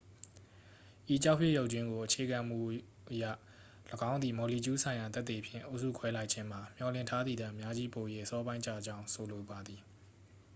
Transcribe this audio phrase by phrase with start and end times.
[1.13, 2.59] """ဤကျောက်ဖြစ်ရုပ်ကြွင်းကိုအခြေခံမှု
[3.11, 3.23] အရ၊
[4.11, 9.81] ၎င်းသည် မော်လီကျူးဆိုင်ရာသက်သေဖြင့် အုပ်စုခွဲလိုက်ခြင်းမှာ မျှော်လင့်ထားသည်ထက် အများကြီးပို၍ အစောပိုင်းကျကြောင်း ဆိုလိုပါသည်။